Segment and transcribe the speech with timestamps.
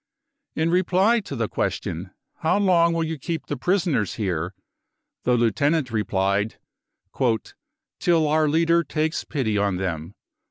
[0.55, 2.09] In reply to the question: €t
[2.39, 4.55] How long will you keep the prisoners here?"
[5.25, 6.55] the Lieutenant replied:"
[7.99, 10.15] Till our leader takes pity on them."